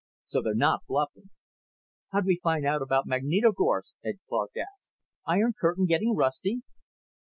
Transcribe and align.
So 0.25 0.41
they're 0.41 0.55
not 0.55 0.81
bluffing." 0.87 1.29
"How'd 2.11 2.25
we 2.25 2.39
find 2.41 2.65
out 2.65 2.81
about 2.81 3.05
Magnitogorsk?" 3.05 3.93
Ed 4.03 4.15
Clark 4.27 4.49
asked. 4.57 4.81
"Iron 5.27 5.53
curtain 5.55 5.85
getting 5.85 6.15
rusty?" 6.15 6.63